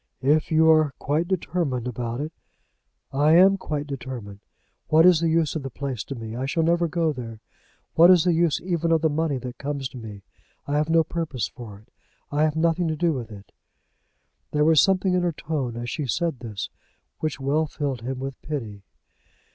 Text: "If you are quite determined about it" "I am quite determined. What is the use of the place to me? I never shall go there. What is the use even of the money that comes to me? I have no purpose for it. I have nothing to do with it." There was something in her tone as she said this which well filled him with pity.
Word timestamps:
"If 0.23 0.51
you 0.51 0.67
are 0.71 0.95
quite 0.97 1.27
determined 1.27 1.87
about 1.87 2.21
it" 2.21 2.33
"I 3.11 3.33
am 3.33 3.55
quite 3.55 3.85
determined. 3.85 4.39
What 4.87 5.05
is 5.05 5.19
the 5.19 5.29
use 5.29 5.55
of 5.55 5.61
the 5.61 5.69
place 5.69 6.03
to 6.05 6.15
me? 6.15 6.29
I 6.35 6.39
never 6.57 6.85
shall 6.85 6.87
go 6.87 7.13
there. 7.13 7.39
What 7.93 8.09
is 8.09 8.23
the 8.23 8.33
use 8.33 8.59
even 8.61 8.91
of 8.91 9.01
the 9.03 9.11
money 9.11 9.37
that 9.37 9.59
comes 9.59 9.87
to 9.89 9.99
me? 9.99 10.23
I 10.65 10.75
have 10.75 10.89
no 10.89 11.03
purpose 11.03 11.49
for 11.49 11.77
it. 11.77 11.89
I 12.31 12.41
have 12.45 12.55
nothing 12.55 12.87
to 12.87 12.95
do 12.95 13.13
with 13.13 13.31
it." 13.31 13.51
There 14.49 14.65
was 14.65 14.81
something 14.81 15.13
in 15.13 15.21
her 15.21 15.31
tone 15.33 15.77
as 15.77 15.87
she 15.87 16.07
said 16.07 16.39
this 16.39 16.71
which 17.19 17.39
well 17.39 17.67
filled 17.67 18.01
him 18.01 18.17
with 18.17 18.41
pity. 18.41 18.81